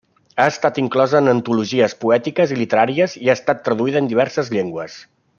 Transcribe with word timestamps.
Ha 0.43 0.45
estat 0.51 0.77
inclosa 0.83 1.19
en 1.23 1.33
antologies 1.33 1.95
poètiques 2.05 2.53
i 2.55 2.57
literàries 2.61 3.15
i 3.25 3.29
ha 3.33 3.39
estat 3.41 3.61
traduïda 3.69 4.01
a 4.05 4.11
diverses 4.15 4.51
llengües. 4.57 4.97